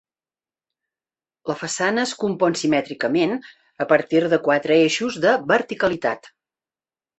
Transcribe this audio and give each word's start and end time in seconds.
La 1.51 1.55
façana 1.59 2.05
es 2.09 2.13
compon 2.23 2.57
simètricament 2.63 3.35
a 3.87 3.89
partir 3.93 4.25
de 4.35 4.43
quatre 4.49 4.77
eixos 4.81 5.21
de 5.29 5.37
verticalitat. 5.55 6.35